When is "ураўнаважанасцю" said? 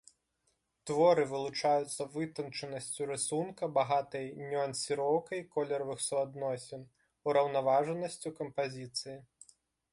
7.33-8.37